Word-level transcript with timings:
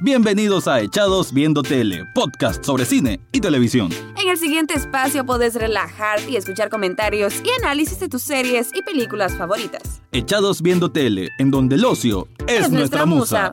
Bienvenidos 0.00 0.68
a 0.68 0.80
Echados 0.80 1.32
Viendo 1.32 1.60
Tele, 1.60 2.04
podcast 2.14 2.64
sobre 2.64 2.84
cine 2.84 3.18
y 3.32 3.40
televisión. 3.40 3.90
En 4.16 4.28
el 4.28 4.36
siguiente 4.36 4.74
espacio 4.74 5.26
podés 5.26 5.56
relajarte 5.56 6.30
y 6.30 6.36
escuchar 6.36 6.70
comentarios 6.70 7.42
y 7.44 7.50
análisis 7.60 7.98
de 7.98 8.08
tus 8.08 8.22
series 8.22 8.70
y 8.76 8.82
películas 8.82 9.36
favoritas. 9.36 10.00
Echados 10.12 10.62
Viendo 10.62 10.92
Tele, 10.92 11.30
en 11.40 11.50
donde 11.50 11.74
el 11.74 11.84
ocio 11.84 12.28
es, 12.46 12.70
nuestra, 12.70 13.06
musa. 13.06 13.50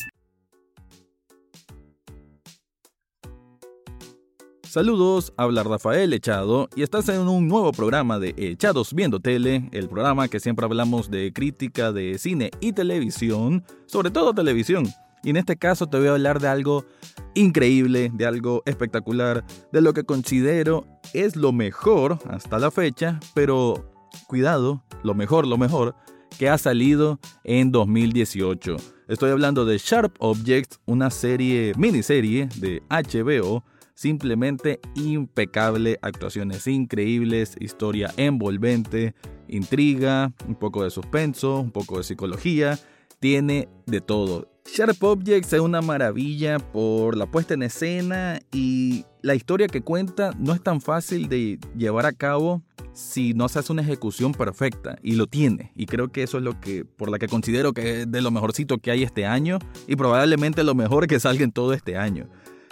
Saludos, 4.69 5.33
habla 5.37 5.63
Rafael 5.63 6.13
Echado 6.13 6.69
y 6.75 6.83
estás 6.83 7.09
en 7.09 7.21
un 7.21 7.47
nuevo 7.47 7.71
programa 7.71 8.19
de 8.19 8.35
Echados 8.37 8.93
Viendo 8.93 9.19
Tele, 9.19 9.67
el 9.71 9.89
programa 9.89 10.27
que 10.27 10.39
siempre 10.39 10.65
hablamos 10.67 11.09
de 11.09 11.33
crítica 11.33 11.91
de 11.91 12.19
cine 12.19 12.51
y 12.59 12.73
televisión, 12.73 13.63
sobre 13.87 14.11
todo 14.11 14.35
televisión. 14.35 14.93
Y 15.25 15.31
en 15.31 15.37
este 15.37 15.57
caso 15.57 15.87
te 15.87 15.97
voy 15.97 16.07
a 16.07 16.11
hablar 16.11 16.39
de 16.39 16.47
algo 16.47 16.85
increíble, 17.33 18.11
de 18.13 18.27
algo 18.27 18.61
espectacular, 18.67 19.43
de 19.73 19.81
lo 19.81 19.91
que 19.91 20.03
considero 20.03 20.85
es 21.15 21.35
lo 21.35 21.51
mejor 21.51 22.19
hasta 22.29 22.59
la 22.59 22.69
fecha, 22.69 23.19
pero 23.33 23.91
cuidado, 24.27 24.83
lo 25.03 25.15
mejor, 25.15 25.47
lo 25.47 25.57
mejor, 25.57 25.95
que 26.37 26.47
ha 26.47 26.59
salido 26.59 27.19
en 27.43 27.71
2018. 27.71 28.75
Estoy 29.07 29.31
hablando 29.31 29.65
de 29.65 29.79
Sharp 29.79 30.15
Objects, 30.19 30.79
una 30.85 31.09
serie, 31.09 31.73
miniserie 31.75 32.47
de 32.57 32.83
HBO, 32.89 33.63
simplemente 33.95 34.79
impecable, 34.93 35.97
actuaciones 36.03 36.67
increíbles, 36.67 37.55
historia 37.59 38.13
envolvente, 38.17 39.15
intriga, 39.47 40.33
un 40.47 40.53
poco 40.53 40.83
de 40.83 40.91
suspenso, 40.91 41.61
un 41.61 41.71
poco 41.71 41.97
de 41.97 42.03
psicología, 42.03 42.77
tiene 43.19 43.69
de 43.87 44.01
todo. 44.01 44.54
Sharp 44.65 45.01
Objects 45.03 45.53
es 45.53 45.59
una 45.59 45.81
maravilla 45.81 46.59
por 46.59 47.15
la 47.15 47.27
puesta 47.27 47.53
en 47.53 47.63
escena 47.63 48.39
y 48.51 49.05
la 49.21 49.35
historia 49.35 49.67
que 49.67 49.81
cuenta 49.81 50.31
no 50.37 50.53
es 50.53 50.61
tan 50.61 50.81
fácil 50.81 51.29
de 51.29 51.59
llevar 51.77 52.05
a 52.05 52.11
cabo 52.11 52.63
si 52.91 53.33
no 53.33 53.47
se 53.47 53.59
hace 53.59 53.71
una 53.71 53.83
ejecución 53.83 54.33
perfecta 54.33 54.97
y 55.03 55.15
lo 55.15 55.27
tiene 55.27 55.71
y 55.75 55.85
creo 55.85 56.11
que 56.11 56.23
eso 56.23 56.37
es 56.37 56.43
lo 56.43 56.59
que 56.59 56.83
por 56.83 57.09
la 57.09 57.19
que 57.19 57.27
considero 57.27 57.73
que 57.73 58.01
es 58.01 58.11
de 58.11 58.21
lo 58.21 58.31
mejorcito 58.31 58.79
que 58.79 58.91
hay 58.91 59.03
este 59.03 59.25
año 59.25 59.59
y 59.87 59.95
probablemente 59.95 60.63
lo 60.63 60.75
mejor 60.75 61.07
que 61.07 61.19
salga 61.19 61.43
en 61.43 61.51
todo 61.51 61.73
este 61.73 61.97
año. 61.97 62.27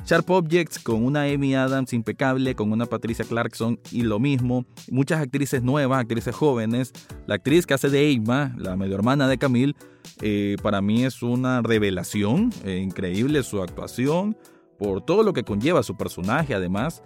Sharp 0.06 0.30
Objects 0.32 0.80
con 0.80 1.06
una 1.06 1.24
Amy 1.24 1.56
Adams 1.56 1.94
impecable, 1.94 2.56
con 2.56 2.72
una 2.72 2.86
Patricia 2.86 3.24
Clarkson 3.24 3.80
y 3.92 4.02
lo 4.02 4.20
mismo. 4.20 4.66
Muchas 4.92 5.22
actrices 5.22 5.64
nuevas, 5.64 6.02
actrices 6.02 6.36
jóvenes. 6.36 6.92
La 7.26 7.36
actriz 7.36 7.66
que 7.66 7.74
hace 7.74 7.90
de 7.90 8.12
Emma, 8.12 8.54
la 8.58 8.76
medio 8.76 8.96
hermana 8.96 9.30
de 9.30 9.38
Camille, 9.38 9.76
eh, 10.22 10.58
para 10.62 10.82
mí 10.82 11.06
es 11.06 11.24
una 11.24 11.62
revelación. 11.62 12.52
Eh, 12.66 12.80
increíble 12.80 13.44
su 13.44 13.62
actuación, 13.62 14.38
por 14.78 15.06
todo 15.06 15.24
lo 15.24 15.32
que 15.32 15.44
conlleva 15.44 15.84
su 15.84 15.96
personaje 15.96 16.54
además. 16.54 17.02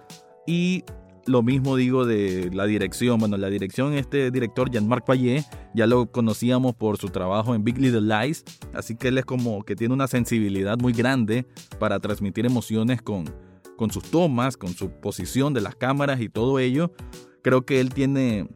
Y 0.47 0.83
lo 1.27 1.43
mismo 1.43 1.75
digo 1.75 2.05
de 2.05 2.49
la 2.53 2.65
dirección. 2.65 3.19
Bueno, 3.19 3.37
la 3.37 3.49
dirección, 3.49 3.93
este 3.93 4.31
director, 4.31 4.71
Jean-Marc 4.71 5.05
Payet, 5.05 5.45
ya 5.73 5.85
lo 5.85 6.11
conocíamos 6.11 6.75
por 6.75 6.97
su 6.97 7.09
trabajo 7.09 7.53
en 7.53 7.63
Big 7.63 7.77
Little 7.77 8.01
Lies, 8.01 8.43
así 8.73 8.95
que 8.95 9.09
él 9.09 9.17
es 9.17 9.25
como 9.25 9.63
que 9.63 9.75
tiene 9.75 9.93
una 9.93 10.07
sensibilidad 10.07 10.77
muy 10.79 10.93
grande 10.93 11.45
para 11.79 11.99
transmitir 11.99 12.45
emociones 12.45 13.01
con, 13.01 13.25
con 13.75 13.91
sus 13.91 14.03
tomas, 14.03 14.57
con 14.57 14.73
su 14.73 14.89
posición 14.89 15.53
de 15.53 15.61
las 15.61 15.75
cámaras 15.75 16.21
y 16.21 16.29
todo 16.29 16.59
ello. 16.59 16.91
Creo 17.43 17.65
que 17.65 17.79
él 17.79 17.93
tiene 17.93 18.47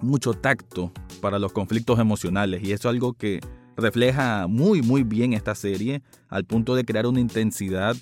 mucho 0.00 0.32
tacto 0.32 0.92
para 1.20 1.38
los 1.38 1.52
conflictos 1.52 1.98
emocionales 1.98 2.62
y 2.62 2.72
eso 2.72 2.88
es 2.88 2.94
algo 2.94 3.14
que 3.14 3.40
refleja 3.76 4.46
muy 4.46 4.82
muy 4.82 5.02
bien 5.02 5.32
esta 5.32 5.54
serie 5.54 6.02
al 6.28 6.44
punto 6.44 6.74
de 6.74 6.84
crear 6.84 7.06
una 7.06 7.20
intensidad 7.20 7.96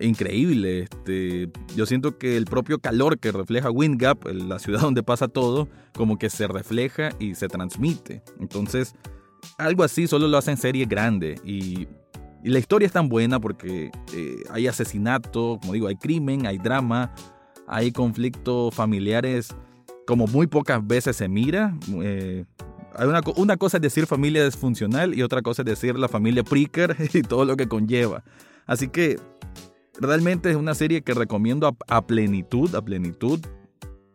increíble. 0.00 0.80
Este, 0.80 1.50
yo 1.76 1.86
siento 1.86 2.18
que 2.18 2.36
el 2.36 2.44
propio 2.44 2.78
calor 2.78 3.18
que 3.18 3.32
refleja 3.32 3.70
Wind 3.70 4.00
Gap, 4.00 4.26
la 4.26 4.58
ciudad 4.58 4.80
donde 4.80 5.02
pasa 5.02 5.28
todo, 5.28 5.68
como 5.94 6.18
que 6.18 6.30
se 6.30 6.46
refleja 6.46 7.10
y 7.18 7.34
se 7.34 7.48
transmite. 7.48 8.22
Entonces, 8.40 8.94
algo 9.58 9.84
así 9.84 10.06
solo 10.06 10.28
lo 10.28 10.38
hacen 10.38 10.56
serie 10.56 10.86
grande 10.86 11.40
y, 11.44 11.88
la 12.46 12.58
historia 12.58 12.84
es 12.84 12.92
tan 12.92 13.08
buena 13.08 13.40
porque 13.40 13.90
eh, 14.12 14.36
hay 14.50 14.66
asesinato, 14.66 15.58
como 15.62 15.72
digo, 15.72 15.88
hay 15.88 15.96
crimen, 15.96 16.46
hay 16.46 16.58
drama, 16.58 17.10
hay 17.66 17.90
conflictos 17.90 18.74
familiares 18.74 19.48
como 20.06 20.26
muy 20.26 20.46
pocas 20.46 20.86
veces 20.86 21.16
se 21.16 21.26
mira. 21.26 21.74
Eh, 22.02 22.44
una, 22.98 23.22
una 23.36 23.56
cosa 23.56 23.78
es 23.78 23.82
decir 23.82 24.06
familia 24.06 24.44
disfuncional 24.44 25.14
y 25.14 25.22
otra 25.22 25.40
cosa 25.40 25.62
es 25.62 25.66
decir 25.66 25.98
la 25.98 26.06
familia 26.06 26.44
Pricker 26.44 26.94
y 27.14 27.22
todo 27.22 27.46
lo 27.46 27.56
que 27.56 27.66
conlleva. 27.66 28.22
Así 28.66 28.88
que 28.88 29.18
Realmente 30.00 30.50
es 30.50 30.56
una 30.56 30.74
serie 30.74 31.02
que 31.02 31.14
recomiendo 31.14 31.76
a, 31.88 32.06
plenitud, 32.06 32.74
a 32.74 32.82
plenitud. 32.82 33.40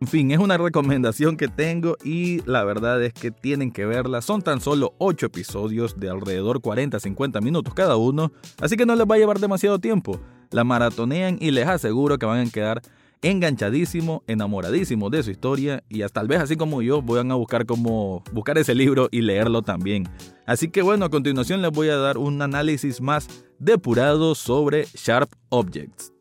En 0.00 0.08
fin, 0.08 0.30
es 0.30 0.38
una 0.38 0.58
recomendación 0.58 1.36
que 1.36 1.48
tengo 1.48 1.96
y 2.04 2.42
la 2.46 2.64
verdad 2.64 3.02
es 3.02 3.12
que 3.12 3.30
tienen 3.30 3.70
que 3.70 3.86
verla. 3.86 4.22
Son 4.22 4.42
tan 4.42 4.60
solo 4.60 4.94
8 4.98 5.26
episodios 5.26 5.98
de 5.98 6.10
alrededor 6.10 6.60
40-50 6.60 7.42
minutos 7.42 7.74
cada 7.74 7.96
uno, 7.96 8.32
así 8.60 8.76
que 8.76 8.86
no 8.86 8.94
les 8.94 9.06
va 9.06 9.14
a 9.14 9.18
llevar 9.18 9.40
demasiado 9.40 9.78
tiempo. 9.78 10.20
La 10.50 10.64
maratonean 10.64 11.38
y 11.40 11.50
les 11.50 11.66
aseguro 11.66 12.18
que 12.18 12.26
van 12.26 12.46
a 12.46 12.50
quedar 12.50 12.82
enganchadísimo, 13.22 14.22
enamoradísimo 14.26 15.10
de 15.10 15.22
su 15.22 15.30
historia 15.30 15.82
y 15.88 16.02
hasta 16.02 16.20
tal 16.20 16.28
vez 16.28 16.40
así 16.40 16.56
como 16.56 16.82
yo 16.82 17.00
voy 17.00 17.18
a 17.18 17.34
buscar 17.34 17.64
como 17.64 18.22
buscar 18.32 18.58
ese 18.58 18.74
libro 18.74 19.08
y 19.10 19.22
leerlo 19.22 19.62
también. 19.62 20.08
Así 20.46 20.68
que 20.68 20.82
bueno, 20.82 21.06
a 21.06 21.10
continuación 21.10 21.62
les 21.62 21.70
voy 21.70 21.88
a 21.88 21.96
dar 21.96 22.18
un 22.18 22.42
análisis 22.42 23.00
más 23.00 23.28
depurado 23.58 24.34
sobre 24.34 24.86
Sharp 24.94 25.30
Objects. 25.48 26.12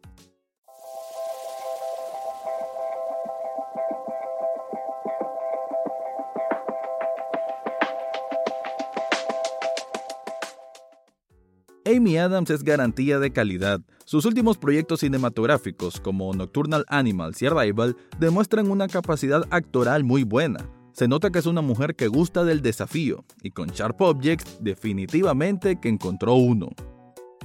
Amy 11.99 12.17
Adams 12.17 12.49
es 12.49 12.63
garantía 12.63 13.19
de 13.19 13.33
calidad. 13.33 13.81
Sus 14.05 14.23
últimos 14.23 14.57
proyectos 14.57 15.01
cinematográficos, 15.01 15.99
como 15.99 16.33
Nocturnal 16.33 16.85
Animals 16.87 17.41
y 17.41 17.47
Arrival, 17.47 17.97
demuestran 18.17 18.71
una 18.71 18.87
capacidad 18.87 19.45
actoral 19.49 20.05
muy 20.05 20.23
buena. 20.23 20.65
Se 20.93 21.09
nota 21.09 21.29
que 21.29 21.39
es 21.39 21.45
una 21.45 21.59
mujer 21.61 21.97
que 21.97 22.07
gusta 22.07 22.45
del 22.45 22.61
desafío, 22.61 23.25
y 23.43 23.51
con 23.51 23.67
Sharp 23.67 23.99
Objects 23.99 24.59
definitivamente 24.61 25.77
que 25.81 25.89
encontró 25.89 26.35
uno. 26.35 26.69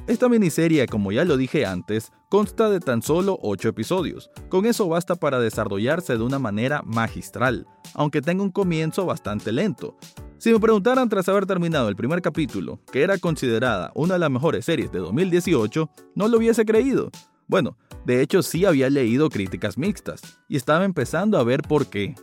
Esta 0.06 0.28
miniserie, 0.28 0.86
como 0.86 1.10
ya 1.10 1.24
lo 1.24 1.36
dije 1.36 1.66
antes, 1.66 2.12
consta 2.28 2.70
de 2.70 2.78
tan 2.78 3.02
solo 3.02 3.40
8 3.42 3.70
episodios. 3.70 4.30
Con 4.50 4.66
eso 4.66 4.86
basta 4.86 5.16
para 5.16 5.40
desarrollarse 5.40 6.16
de 6.16 6.22
una 6.22 6.38
manera 6.38 6.80
magistral, 6.84 7.66
aunque 7.92 8.22
tenga 8.22 8.44
un 8.44 8.52
comienzo 8.52 9.04
bastante 9.04 9.50
lento. 9.50 9.96
Si 10.44 10.52
me 10.52 10.60
preguntaran 10.60 11.08
tras 11.08 11.26
haber 11.30 11.46
terminado 11.46 11.88
el 11.88 11.96
primer 11.96 12.20
capítulo, 12.20 12.78
que 12.92 13.00
era 13.00 13.16
considerada 13.16 13.90
una 13.94 14.12
de 14.12 14.20
las 14.20 14.30
mejores 14.30 14.66
series 14.66 14.92
de 14.92 14.98
2018, 14.98 15.90
no 16.14 16.28
lo 16.28 16.36
hubiese 16.36 16.66
creído. 16.66 17.10
Bueno, 17.46 17.78
de 18.04 18.20
hecho 18.20 18.42
sí 18.42 18.66
había 18.66 18.90
leído 18.90 19.30
críticas 19.30 19.78
mixtas, 19.78 20.20
y 20.46 20.56
estaba 20.56 20.84
empezando 20.84 21.38
a 21.38 21.44
ver 21.44 21.62
por 21.62 21.86
qué. 21.86 22.14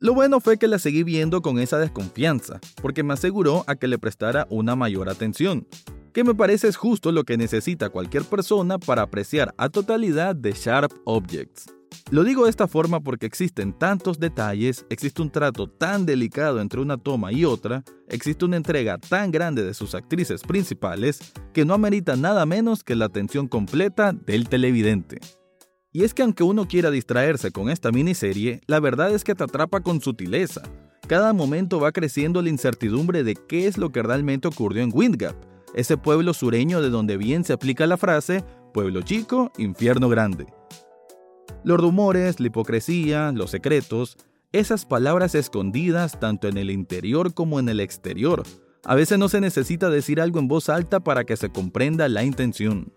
Lo 0.00 0.12
bueno 0.12 0.40
fue 0.40 0.58
que 0.58 0.68
la 0.68 0.78
seguí 0.78 1.02
viendo 1.02 1.40
con 1.40 1.58
esa 1.58 1.78
desconfianza, 1.78 2.60
porque 2.82 3.02
me 3.02 3.14
aseguró 3.14 3.64
a 3.66 3.76
que 3.76 3.88
le 3.88 3.98
prestara 3.98 4.46
una 4.50 4.76
mayor 4.76 5.08
atención, 5.08 5.66
que 6.12 6.24
me 6.24 6.34
parece 6.34 6.68
es 6.68 6.76
justo 6.76 7.10
lo 7.10 7.24
que 7.24 7.38
necesita 7.38 7.88
cualquier 7.88 8.24
persona 8.24 8.78
para 8.78 9.00
apreciar 9.00 9.54
a 9.56 9.70
totalidad 9.70 10.36
de 10.36 10.52
Sharp 10.52 10.92
Objects. 11.06 11.75
Lo 12.10 12.22
digo 12.22 12.44
de 12.44 12.50
esta 12.50 12.68
forma 12.68 13.00
porque 13.00 13.26
existen 13.26 13.72
tantos 13.72 14.20
detalles, 14.20 14.86
existe 14.90 15.22
un 15.22 15.30
trato 15.30 15.68
tan 15.68 16.06
delicado 16.06 16.60
entre 16.60 16.80
una 16.80 16.98
toma 16.98 17.32
y 17.32 17.44
otra, 17.44 17.82
existe 18.08 18.44
una 18.44 18.56
entrega 18.56 18.98
tan 18.98 19.32
grande 19.32 19.64
de 19.64 19.74
sus 19.74 19.94
actrices 19.94 20.42
principales, 20.42 21.18
que 21.52 21.64
no 21.64 21.74
amerita 21.74 22.14
nada 22.14 22.46
menos 22.46 22.84
que 22.84 22.94
la 22.94 23.06
atención 23.06 23.48
completa 23.48 24.12
del 24.12 24.48
televidente. 24.48 25.18
Y 25.92 26.04
es 26.04 26.14
que 26.14 26.22
aunque 26.22 26.44
uno 26.44 26.68
quiera 26.68 26.90
distraerse 26.90 27.50
con 27.50 27.70
esta 27.70 27.90
miniserie, 27.90 28.60
la 28.66 28.80
verdad 28.80 29.12
es 29.12 29.24
que 29.24 29.34
te 29.34 29.42
atrapa 29.42 29.80
con 29.80 30.00
sutileza. 30.00 30.62
Cada 31.08 31.32
momento 31.32 31.80
va 31.80 31.90
creciendo 31.90 32.42
la 32.42 32.50
incertidumbre 32.50 33.24
de 33.24 33.34
qué 33.34 33.66
es 33.66 33.78
lo 33.78 33.90
que 33.90 34.02
realmente 34.02 34.46
ocurrió 34.46 34.82
en 34.82 34.90
Windgap, 34.92 35.36
ese 35.74 35.96
pueblo 35.96 36.34
sureño 36.34 36.80
de 36.82 36.90
donde 36.90 37.16
bien 37.16 37.44
se 37.44 37.52
aplica 37.52 37.86
la 37.86 37.96
frase, 37.96 38.44
pueblo 38.72 39.02
chico, 39.02 39.52
infierno 39.56 40.08
grande. 40.08 40.46
Los 41.66 41.80
rumores, 41.80 42.38
la 42.38 42.46
hipocresía, 42.46 43.32
los 43.32 43.50
secretos, 43.50 44.18
esas 44.52 44.86
palabras 44.86 45.34
escondidas 45.34 46.20
tanto 46.20 46.46
en 46.46 46.58
el 46.58 46.70
interior 46.70 47.34
como 47.34 47.58
en 47.58 47.68
el 47.68 47.80
exterior. 47.80 48.44
A 48.84 48.94
veces 48.94 49.18
no 49.18 49.28
se 49.28 49.40
necesita 49.40 49.90
decir 49.90 50.20
algo 50.20 50.38
en 50.38 50.46
voz 50.46 50.68
alta 50.68 51.00
para 51.00 51.24
que 51.24 51.36
se 51.36 51.48
comprenda 51.50 52.08
la 52.08 52.22
intención. 52.22 52.92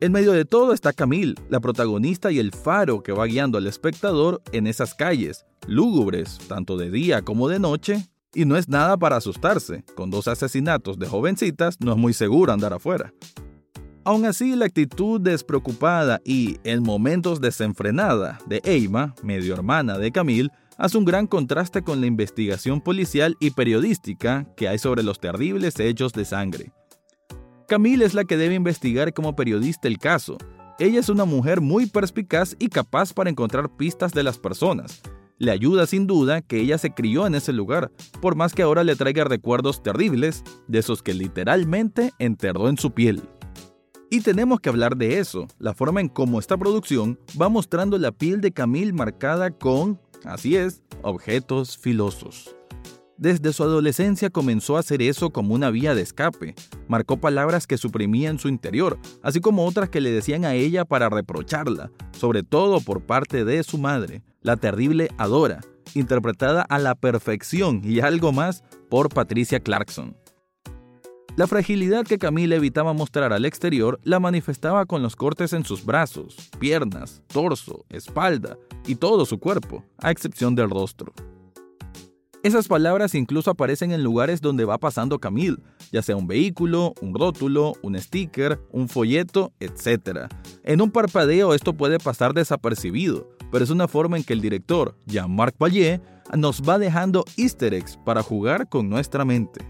En 0.00 0.10
medio 0.10 0.32
de 0.32 0.44
todo 0.44 0.72
está 0.72 0.92
Camille, 0.92 1.36
la 1.48 1.60
protagonista 1.60 2.32
y 2.32 2.40
el 2.40 2.50
faro 2.50 3.04
que 3.04 3.12
va 3.12 3.26
guiando 3.26 3.56
al 3.56 3.68
espectador 3.68 4.42
en 4.50 4.66
esas 4.66 4.92
calles, 4.92 5.46
lúgubres, 5.68 6.40
tanto 6.48 6.76
de 6.76 6.90
día 6.90 7.22
como 7.22 7.48
de 7.48 7.60
noche, 7.60 8.08
y 8.34 8.46
no 8.46 8.56
es 8.56 8.68
nada 8.68 8.96
para 8.96 9.14
asustarse. 9.14 9.84
Con 9.94 10.10
dos 10.10 10.26
asesinatos 10.26 10.98
de 10.98 11.06
jovencitas 11.06 11.76
no 11.78 11.92
es 11.92 11.98
muy 11.98 12.14
seguro 12.14 12.52
andar 12.52 12.72
afuera. 12.72 13.14
Aún 14.04 14.24
así, 14.24 14.56
la 14.56 14.66
actitud 14.66 15.20
despreocupada 15.20 16.20
y, 16.24 16.58
en 16.64 16.82
momentos 16.82 17.40
desenfrenada, 17.40 18.38
de 18.46 18.60
Eima, 18.64 19.14
medio 19.22 19.54
hermana 19.54 19.96
de 19.96 20.10
Camille, 20.10 20.50
hace 20.76 20.98
un 20.98 21.04
gran 21.04 21.28
contraste 21.28 21.82
con 21.82 22.00
la 22.00 22.06
investigación 22.06 22.80
policial 22.80 23.36
y 23.38 23.52
periodística 23.52 24.44
que 24.56 24.66
hay 24.66 24.78
sobre 24.78 25.04
los 25.04 25.20
terribles 25.20 25.78
hechos 25.78 26.12
de 26.12 26.24
sangre. 26.24 26.72
Camille 27.68 28.04
es 28.04 28.14
la 28.14 28.24
que 28.24 28.36
debe 28.36 28.56
investigar 28.56 29.14
como 29.14 29.36
periodista 29.36 29.86
el 29.86 29.98
caso. 29.98 30.36
Ella 30.80 30.98
es 30.98 31.08
una 31.08 31.24
mujer 31.24 31.60
muy 31.60 31.86
perspicaz 31.86 32.56
y 32.58 32.68
capaz 32.68 33.12
para 33.12 33.30
encontrar 33.30 33.76
pistas 33.76 34.12
de 34.12 34.24
las 34.24 34.36
personas. 34.36 35.00
Le 35.38 35.52
ayuda 35.52 35.86
sin 35.86 36.08
duda 36.08 36.42
que 36.42 36.60
ella 36.60 36.76
se 36.76 36.92
crió 36.92 37.24
en 37.26 37.36
ese 37.36 37.52
lugar, 37.52 37.92
por 38.20 38.34
más 38.34 38.52
que 38.52 38.62
ahora 38.62 38.82
le 38.82 38.96
traiga 38.96 39.22
recuerdos 39.22 39.80
terribles, 39.80 40.42
de 40.66 40.80
esos 40.80 41.04
que 41.04 41.14
literalmente 41.14 42.12
enterró 42.18 42.68
en 42.68 42.78
su 42.78 42.90
piel. 42.90 43.22
Y 44.12 44.20
tenemos 44.20 44.60
que 44.60 44.68
hablar 44.68 44.98
de 44.98 45.20
eso, 45.20 45.48
la 45.58 45.72
forma 45.72 46.02
en 46.02 46.10
cómo 46.10 46.38
esta 46.38 46.58
producción 46.58 47.18
va 47.40 47.48
mostrando 47.48 47.96
la 47.96 48.12
piel 48.12 48.42
de 48.42 48.52
Camille 48.52 48.92
marcada 48.92 49.50
con, 49.52 49.98
así 50.26 50.54
es, 50.54 50.82
objetos 51.00 51.78
filosos. 51.78 52.54
Desde 53.16 53.54
su 53.54 53.62
adolescencia 53.62 54.28
comenzó 54.28 54.76
a 54.76 54.80
hacer 54.80 55.00
eso 55.00 55.30
como 55.30 55.54
una 55.54 55.70
vía 55.70 55.94
de 55.94 56.02
escape. 56.02 56.54
Marcó 56.88 57.16
palabras 57.22 57.66
que 57.66 57.78
suprimía 57.78 58.28
en 58.28 58.38
su 58.38 58.48
interior, 58.48 58.98
así 59.22 59.40
como 59.40 59.64
otras 59.64 59.88
que 59.88 60.02
le 60.02 60.10
decían 60.10 60.44
a 60.44 60.52
ella 60.52 60.84
para 60.84 61.08
reprocharla, 61.08 61.90
sobre 62.10 62.42
todo 62.42 62.82
por 62.82 63.00
parte 63.00 63.46
de 63.46 63.62
su 63.62 63.78
madre, 63.78 64.22
la 64.42 64.58
terrible 64.58 65.08
Adora, 65.16 65.62
interpretada 65.94 66.60
a 66.60 66.78
la 66.78 66.94
perfección 66.96 67.80
y 67.82 68.00
algo 68.00 68.30
más 68.30 68.62
por 68.90 69.08
Patricia 69.08 69.58
Clarkson. 69.58 70.14
La 71.34 71.46
fragilidad 71.46 72.04
que 72.04 72.18
Camila 72.18 72.56
evitaba 72.56 72.92
mostrar 72.92 73.32
al 73.32 73.46
exterior 73.46 73.98
la 74.04 74.20
manifestaba 74.20 74.84
con 74.84 75.02
los 75.02 75.16
cortes 75.16 75.54
en 75.54 75.64
sus 75.64 75.82
brazos, 75.82 76.36
piernas, 76.58 77.22
torso, 77.26 77.86
espalda 77.88 78.58
y 78.86 78.96
todo 78.96 79.24
su 79.24 79.38
cuerpo, 79.38 79.82
a 79.96 80.10
excepción 80.10 80.54
del 80.54 80.68
rostro. 80.68 81.14
Esas 82.42 82.68
palabras 82.68 83.14
incluso 83.14 83.50
aparecen 83.50 83.92
en 83.92 84.02
lugares 84.02 84.42
donde 84.42 84.66
va 84.66 84.76
pasando 84.76 85.20
Camille, 85.20 85.56
ya 85.90 86.02
sea 86.02 86.16
un 86.16 86.26
vehículo, 86.26 86.92
un 87.00 87.14
rótulo, 87.14 87.72
un 87.80 87.98
sticker, 87.98 88.60
un 88.70 88.90
folleto, 88.90 89.52
etc. 89.58 90.26
En 90.64 90.82
un 90.82 90.90
parpadeo 90.90 91.54
esto 91.54 91.72
puede 91.72 91.98
pasar 91.98 92.34
desapercibido, 92.34 93.30
pero 93.50 93.64
es 93.64 93.70
una 93.70 93.88
forma 93.88 94.18
en 94.18 94.24
que 94.24 94.34
el 94.34 94.42
director, 94.42 94.98
Jean-Marc 95.06 95.56
Vallée, 95.58 96.02
nos 96.36 96.60
va 96.60 96.78
dejando 96.78 97.24
easter 97.38 97.72
eggs 97.72 97.96
para 98.04 98.22
jugar 98.22 98.68
con 98.68 98.90
nuestra 98.90 99.24
mente. 99.24 99.64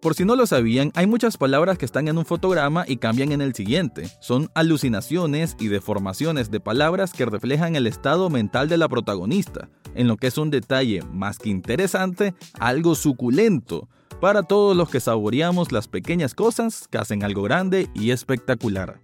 Por 0.00 0.14
si 0.14 0.24
no 0.24 0.36
lo 0.36 0.46
sabían, 0.46 0.92
hay 0.94 1.08
muchas 1.08 1.36
palabras 1.36 1.76
que 1.76 1.84
están 1.84 2.06
en 2.06 2.18
un 2.18 2.24
fotograma 2.24 2.84
y 2.86 2.98
cambian 2.98 3.32
en 3.32 3.40
el 3.40 3.52
siguiente. 3.52 4.08
Son 4.20 4.48
alucinaciones 4.54 5.56
y 5.58 5.66
deformaciones 5.66 6.52
de 6.52 6.60
palabras 6.60 7.12
que 7.12 7.26
reflejan 7.26 7.74
el 7.74 7.88
estado 7.88 8.30
mental 8.30 8.68
de 8.68 8.76
la 8.76 8.88
protagonista, 8.88 9.68
en 9.96 10.06
lo 10.06 10.16
que 10.16 10.28
es 10.28 10.38
un 10.38 10.50
detalle 10.50 11.02
más 11.12 11.38
que 11.38 11.48
interesante, 11.48 12.34
algo 12.60 12.94
suculento, 12.94 13.88
para 14.20 14.44
todos 14.44 14.76
los 14.76 14.88
que 14.88 15.00
saboreamos 15.00 15.72
las 15.72 15.88
pequeñas 15.88 16.32
cosas 16.32 16.86
que 16.86 16.98
hacen 16.98 17.24
algo 17.24 17.42
grande 17.42 17.88
y 17.92 18.12
espectacular. 18.12 19.00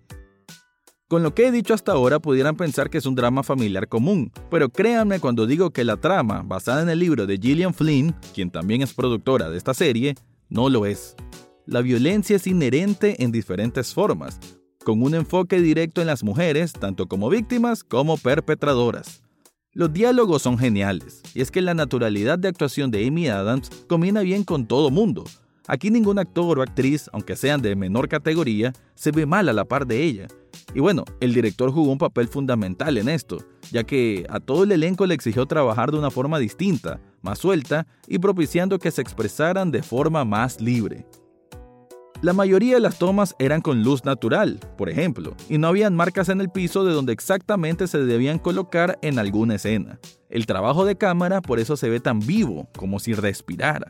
Con 1.08 1.25
lo 1.25 1.35
que 1.35 1.49
he 1.49 1.52
dicho 1.52 1.75
hasta 1.75 1.93
ahora 1.93 2.20
pudieran 2.20 2.56
pensar 2.56 2.88
que 2.88 2.99
es 2.99 3.06
un 3.06 3.17
drama 3.17 3.43
familiar 3.43 3.88
común, 3.88 4.31
pero 4.49 4.69
créanme 4.69 5.19
cuando 5.19 5.47
digo 5.47 5.70
que 5.70 5.82
la 5.82 5.97
trama, 5.97 6.43
basada 6.44 6.82
en 6.82 6.88
el 6.88 7.00
libro 7.00 7.26
de 7.26 7.37
Gillian 7.37 7.75
Flynn, 7.75 8.14
quien 8.32 8.50
también 8.50 8.81
es 8.81 8.94
productora 8.94 9.50
de 9.50 9.58
esta 9.58 9.75
serie, 9.75 10.14
no 10.55 10.69
lo 10.69 10.87
es. 10.87 11.17
La 11.67 11.83
violencia 11.83 12.37
es 12.37 12.47
inherente 12.47 13.25
en 13.25 13.33
diferentes 13.33 13.93
formas, 13.93 14.39
con 14.85 15.03
un 15.03 15.15
enfoque 15.15 15.61
directo 15.61 16.01
en 16.01 16.06
las 16.06 16.23
mujeres, 16.23 16.73
tanto 16.73 17.09
como 17.09 17.29
víctimas 17.29 17.83
como 17.83 18.17
perpetradoras. 18.17 19.25
Los 19.73 19.93
diálogos 19.93 20.43
son 20.43 20.56
geniales, 20.56 21.23
y 21.35 21.41
es 21.41 21.51
que 21.51 21.61
la 21.61 21.75
naturalidad 21.75 22.39
de 22.39 22.47
actuación 22.47 22.93
de 22.93 23.05
Amy 23.05 23.27
Adams 23.27 23.69
combina 23.89 24.21
bien 24.21 24.45
con 24.45 24.69
todo 24.69 24.93
mundo. 24.93 25.25
Aquí 25.67 25.91
ningún 25.91 26.21
actor 26.21 26.61
o 26.61 26.62
actriz, 26.62 27.11
aunque 27.12 27.35
sean 27.35 27.61
de 27.61 27.75
menor 27.75 28.09
categoría, 28.09 28.73
se 28.95 29.11
ve 29.11 29.27
mal 29.27 29.49
a 29.49 29.53
la 29.53 29.65
par 29.65 29.89
de 29.89 30.05
ella. 30.05 30.29
Y 30.73 30.79
bueno, 30.79 31.05
el 31.19 31.35
director 31.35 31.73
jugó 31.73 31.91
un 31.91 31.99
papel 31.99 32.29
fundamental 32.29 32.97
en 32.97 33.09
esto, 33.09 33.39
ya 33.73 33.83
que 33.83 34.25
a 34.29 34.39
todo 34.39 34.62
el 34.62 34.71
elenco 34.71 35.05
le 35.05 35.15
exigió 35.15 35.47
trabajar 35.47 35.91
de 35.91 35.99
una 35.99 36.12
forma 36.12 36.39
distinta, 36.39 37.00
más 37.25 37.38
suelta 37.38 37.87
y 38.06 38.19
propiciando 38.19 38.79
que 38.79 38.91
se 38.91 39.03
expresaran 39.03 39.71
de 39.71 39.82
forma 39.82 40.25
más 40.25 40.61
libre. 40.61 41.06
La 42.23 42.32
mayoría 42.32 42.75
de 42.75 42.81
las 42.81 42.99
tomas 42.99 43.35
eran 43.38 43.61
con 43.61 43.82
luz 43.82 44.05
natural, 44.05 44.59
por 44.79 44.88
ejemplo, 44.88 45.35
y 45.49 45.59
no 45.59 45.69
habían 45.69 45.94
marcas 45.94 46.31
en 46.31 46.41
el 46.41 46.49
piso 46.49 46.85
de 46.85 46.94
donde 46.94 47.12
exactamente 47.12 47.87
se 47.87 47.99
debían 47.99 48.38
colocar 48.38 48.99
en 49.03 49.19
alguna 49.19 49.56
escena. 49.56 49.99
El 50.31 50.47
trabajo 50.47 50.87
de 50.87 50.97
cámara 50.97 51.43
por 51.43 51.61
eso 51.61 51.76
se 51.76 51.91
ve 51.91 52.00
tan 52.00 52.21
vivo, 52.21 52.69
como 52.79 52.99
si 52.99 53.12
respirara. 53.12 53.88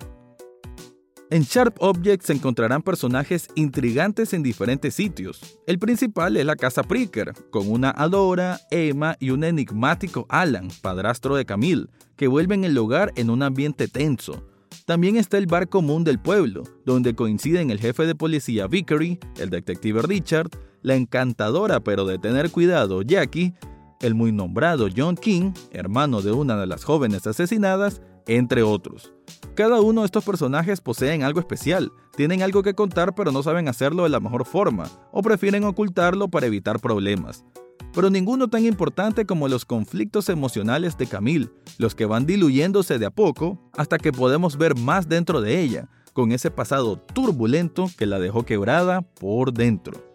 En 1.35 1.43
Sharp 1.43 1.79
Objects 1.81 2.27
se 2.27 2.33
encontrarán 2.33 2.81
personajes 2.81 3.49
intrigantes 3.57 4.33
en 4.35 4.45
diferentes 4.45 4.95
sitios. 4.95 5.59
El 5.67 5.81
principal 5.81 6.37
es 6.37 6.47
la 6.47 6.55
casa 6.55 6.85
Pricker, 6.85 7.33
con 7.51 7.69
una 7.69 7.91
Adora, 7.91 8.61
Emma 8.71 9.17
y 9.19 9.31
un 9.31 9.43
enigmático 9.43 10.27
Alan, 10.29 10.69
padrastro 10.81 11.35
de 11.35 11.45
Camille, 11.45 11.89
que 12.15 12.29
vuelven 12.29 12.63
el 12.63 12.79
hogar 12.79 13.11
en 13.17 13.31
un 13.31 13.43
ambiente 13.43 13.89
tenso. 13.89 14.47
También 14.87 15.17
está 15.17 15.37
el 15.37 15.49
bar 15.49 15.69
común 15.69 16.05
del 16.05 16.21
pueblo, 16.21 16.63
donde 16.87 17.17
coinciden 17.17 17.73
el 17.73 17.81
jefe 17.81 18.07
de 18.07 18.15
policía 18.15 18.69
Vickery, 18.69 19.19
el 19.41 19.51
detective 19.51 20.03
Richard, 20.03 20.51
la 20.83 20.95
encantadora 20.95 21.81
pero 21.81 22.07
de 22.07 22.21
tener 22.21 22.53
cuidado 22.53 23.03
Jackie, 23.03 23.55
el 24.03 24.15
muy 24.15 24.31
nombrado 24.31 24.87
John 24.97 25.17
King, 25.17 25.51
hermano 25.73 26.23
de 26.23 26.31
una 26.31 26.57
de 26.57 26.69
las 26.69 26.85
jóvenes 26.85 27.27
asesinadas, 27.27 28.03
entre 28.27 28.63
otros. 28.63 29.13
Cada 29.55 29.81
uno 29.81 30.01
de 30.01 30.07
estos 30.07 30.25
personajes 30.25 30.81
poseen 30.81 31.23
algo 31.23 31.41
especial, 31.41 31.93
tienen 32.17 32.43
algo 32.43 32.63
que 32.63 32.75
contar 32.75 33.15
pero 33.15 33.31
no 33.31 33.43
saben 33.43 33.69
hacerlo 33.69 34.03
de 34.03 34.09
la 34.09 34.21
mejor 34.21 34.45
forma, 34.45 34.91
o 35.13 35.23
prefieren 35.23 35.65
ocultarlo 35.65 36.29
para 36.29 36.47
evitar 36.47 36.81
problemas. 36.81 37.45
Pero 37.93 38.11
ninguno 38.11 38.49
tan 38.49 38.65
importante 38.65 39.25
como 39.25 39.47
los 39.47 39.65
conflictos 39.65 40.29
emocionales 40.29 40.99
de 40.99 41.07
Camille, 41.07 41.51
los 41.79 41.95
que 41.95 42.07
van 42.07 42.27
diluyéndose 42.27 42.99
de 42.99 43.07
a 43.07 43.11
poco 43.11 43.71
hasta 43.77 43.99
que 43.99 44.13
podemos 44.13 44.59
ver 44.59 44.77
más 44.77 45.09
dentro 45.09 45.41
de 45.41 45.61
ella, 45.61 45.89
con 46.13 46.33
ese 46.33 46.51
pasado 46.51 46.97
turbulento 46.97 47.89
que 47.97 48.07
la 48.07 48.19
dejó 48.19 48.45
quebrada 48.45 49.03
por 49.03 49.53
dentro. 49.53 50.15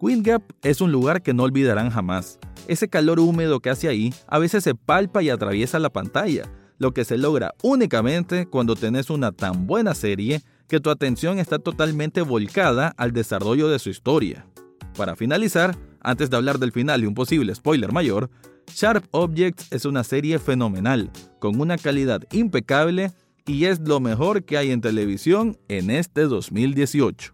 Queen 0.00 0.22
Gap 0.22 0.42
es 0.62 0.80
un 0.80 0.92
lugar 0.92 1.22
que 1.22 1.34
no 1.34 1.42
olvidarán 1.42 1.90
jamás. 1.90 2.38
Ese 2.66 2.88
calor 2.88 3.18
húmedo 3.18 3.60
que 3.60 3.70
hace 3.70 3.88
ahí 3.88 4.12
a 4.26 4.38
veces 4.38 4.62
se 4.62 4.74
palpa 4.74 5.22
y 5.22 5.30
atraviesa 5.30 5.78
la 5.78 5.90
pantalla, 5.90 6.44
lo 6.78 6.92
que 6.92 7.04
se 7.04 7.18
logra 7.18 7.54
únicamente 7.62 8.46
cuando 8.46 8.76
tenés 8.76 9.10
una 9.10 9.32
tan 9.32 9.66
buena 9.66 9.94
serie 9.94 10.42
que 10.68 10.80
tu 10.80 10.90
atención 10.90 11.38
está 11.38 11.58
totalmente 11.58 12.22
volcada 12.22 12.94
al 12.96 13.12
desarrollo 13.12 13.68
de 13.68 13.78
su 13.78 13.90
historia. 13.90 14.46
Para 14.96 15.16
finalizar, 15.16 15.76
antes 16.00 16.30
de 16.30 16.36
hablar 16.36 16.58
del 16.58 16.72
final 16.72 17.02
y 17.02 17.06
un 17.06 17.14
posible 17.14 17.54
spoiler 17.54 17.92
mayor, 17.92 18.30
Sharp 18.74 19.04
Objects 19.12 19.72
es 19.72 19.84
una 19.84 20.04
serie 20.04 20.38
fenomenal, 20.38 21.10
con 21.38 21.60
una 21.60 21.78
calidad 21.78 22.22
impecable 22.32 23.12
y 23.46 23.64
es 23.64 23.80
lo 23.80 23.98
mejor 23.98 24.44
que 24.44 24.58
hay 24.58 24.70
en 24.70 24.80
televisión 24.80 25.58
en 25.68 25.90
este 25.90 26.22
2018. 26.22 27.32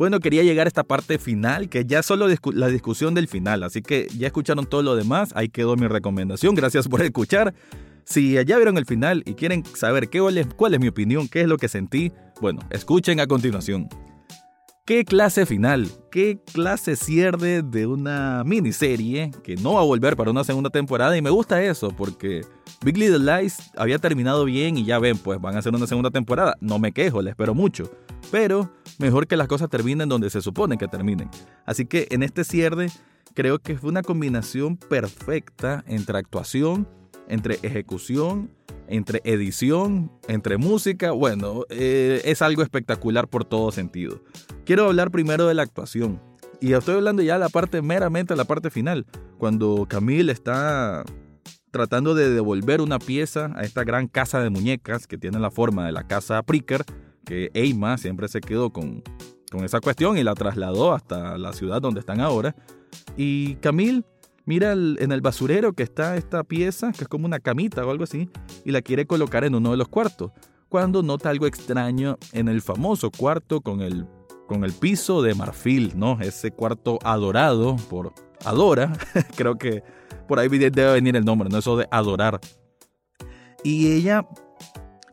Bueno, 0.00 0.18
quería 0.18 0.42
llegar 0.42 0.66
a 0.66 0.68
esta 0.68 0.82
parte 0.82 1.18
final, 1.18 1.68
que 1.68 1.84
ya 1.84 2.02
solo 2.02 2.26
la 2.54 2.68
discusión 2.68 3.12
del 3.12 3.28
final, 3.28 3.62
así 3.62 3.82
que 3.82 4.08
ya 4.16 4.28
escucharon 4.28 4.64
todo 4.64 4.82
lo 4.82 4.96
demás, 4.96 5.28
ahí 5.34 5.50
quedó 5.50 5.76
mi 5.76 5.86
recomendación, 5.88 6.54
gracias 6.54 6.88
por 6.88 7.02
escuchar. 7.02 7.52
Si 8.04 8.32
ya 8.32 8.56
vieron 8.56 8.78
el 8.78 8.86
final 8.86 9.22
y 9.26 9.34
quieren 9.34 9.62
saber 9.62 10.08
qué, 10.08 10.20
cuál 10.56 10.72
es 10.72 10.80
mi 10.80 10.88
opinión, 10.88 11.28
qué 11.28 11.42
es 11.42 11.46
lo 11.46 11.58
que 11.58 11.68
sentí, 11.68 12.12
bueno, 12.40 12.60
escuchen 12.70 13.20
a 13.20 13.26
continuación. 13.26 13.90
¿Qué 14.90 15.04
clase 15.04 15.46
final? 15.46 15.88
¿Qué 16.10 16.40
clase 16.52 16.96
cierre 16.96 17.62
de 17.62 17.86
una 17.86 18.42
miniserie 18.44 19.30
que 19.44 19.54
no 19.54 19.74
va 19.74 19.82
a 19.82 19.84
volver 19.84 20.16
para 20.16 20.32
una 20.32 20.42
segunda 20.42 20.68
temporada? 20.68 21.16
Y 21.16 21.22
me 21.22 21.30
gusta 21.30 21.62
eso 21.62 21.90
porque 21.96 22.44
Big 22.84 22.98
Little 22.98 23.20
Lies 23.20 23.70
había 23.76 24.00
terminado 24.00 24.44
bien 24.44 24.76
y 24.76 24.84
ya 24.84 24.98
ven, 24.98 25.16
pues 25.16 25.40
van 25.40 25.54
a 25.54 25.60
hacer 25.60 25.72
una 25.72 25.86
segunda 25.86 26.10
temporada. 26.10 26.56
No 26.60 26.80
me 26.80 26.90
quejo, 26.90 27.22
le 27.22 27.30
espero 27.30 27.54
mucho. 27.54 27.88
Pero 28.32 28.68
mejor 28.98 29.28
que 29.28 29.36
las 29.36 29.46
cosas 29.46 29.70
terminen 29.70 30.08
donde 30.08 30.28
se 30.28 30.42
supone 30.42 30.76
que 30.76 30.88
terminen. 30.88 31.30
Así 31.66 31.86
que 31.86 32.08
en 32.10 32.24
este 32.24 32.42
cierre 32.42 32.88
creo 33.32 33.60
que 33.60 33.78
fue 33.78 33.90
una 33.90 34.02
combinación 34.02 34.76
perfecta 34.76 35.84
entre 35.86 36.18
actuación, 36.18 36.88
entre 37.28 37.60
ejecución, 37.62 38.50
entre 38.88 39.20
edición, 39.22 40.10
entre 40.26 40.58
música. 40.58 41.12
Bueno, 41.12 41.64
eh, 41.70 42.22
es 42.24 42.42
algo 42.42 42.62
espectacular 42.62 43.28
por 43.28 43.44
todo 43.44 43.70
sentido. 43.70 44.20
Quiero 44.70 44.86
hablar 44.86 45.10
primero 45.10 45.48
de 45.48 45.54
la 45.54 45.62
actuación. 45.62 46.22
Y 46.60 46.74
estoy 46.74 46.94
hablando 46.94 47.22
ya 47.22 47.32
de 47.32 47.40
la 47.40 47.48
parte 47.48 47.82
meramente 47.82 48.36
la 48.36 48.44
parte 48.44 48.70
final. 48.70 49.04
Cuando 49.36 49.84
Camille 49.88 50.30
está 50.30 51.02
tratando 51.72 52.14
de 52.14 52.30
devolver 52.30 52.80
una 52.80 53.00
pieza 53.00 53.50
a 53.56 53.64
esta 53.64 53.82
gran 53.82 54.06
casa 54.06 54.38
de 54.40 54.48
muñecas 54.48 55.08
que 55.08 55.18
tiene 55.18 55.40
la 55.40 55.50
forma 55.50 55.86
de 55.86 55.90
la 55.90 56.06
casa 56.06 56.40
Pricker, 56.44 56.84
que 57.24 57.50
Eima 57.52 57.98
siempre 57.98 58.28
se 58.28 58.40
quedó 58.40 58.70
con, 58.70 59.02
con 59.50 59.64
esa 59.64 59.80
cuestión 59.80 60.16
y 60.16 60.22
la 60.22 60.34
trasladó 60.34 60.92
hasta 60.92 61.36
la 61.36 61.52
ciudad 61.52 61.82
donde 61.82 61.98
están 61.98 62.20
ahora. 62.20 62.54
Y 63.16 63.56
Camille 63.56 64.04
mira 64.44 64.70
en 64.70 65.10
el 65.10 65.20
basurero 65.20 65.72
que 65.72 65.82
está 65.82 66.14
esta 66.14 66.44
pieza, 66.44 66.92
que 66.92 67.02
es 67.02 67.08
como 67.08 67.26
una 67.26 67.40
camita 67.40 67.84
o 67.84 67.90
algo 67.90 68.04
así, 68.04 68.30
y 68.64 68.70
la 68.70 68.82
quiere 68.82 69.04
colocar 69.04 69.42
en 69.42 69.56
uno 69.56 69.72
de 69.72 69.78
los 69.78 69.88
cuartos, 69.88 70.30
cuando 70.68 71.02
nota 71.02 71.28
algo 71.28 71.48
extraño 71.48 72.18
en 72.30 72.46
el 72.46 72.62
famoso 72.62 73.10
cuarto 73.10 73.62
con 73.62 73.80
el, 73.80 74.06
con 74.50 74.64
el 74.64 74.72
piso 74.72 75.22
de 75.22 75.32
marfil, 75.36 75.92
¿no? 75.94 76.20
Ese 76.20 76.50
cuarto 76.50 76.98
adorado 77.04 77.76
por 77.88 78.12
Adora, 78.44 78.92
creo 79.36 79.56
que 79.56 79.84
por 80.26 80.40
ahí 80.40 80.48
debe 80.48 80.92
venir 80.94 81.14
el 81.14 81.24
nombre, 81.24 81.48
¿no? 81.48 81.58
Eso 81.58 81.76
de 81.76 81.86
adorar. 81.92 82.40
Y 83.62 83.92
ella 83.92 84.26